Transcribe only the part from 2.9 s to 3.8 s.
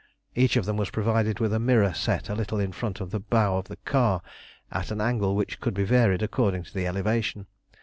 of the bow of the